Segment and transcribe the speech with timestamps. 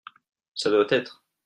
[0.55, 1.23] Ça doit être.